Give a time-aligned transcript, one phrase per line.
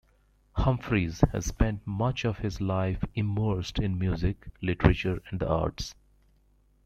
[0.53, 5.93] Humphries has spent much of his life immersed in music, literature and the arts.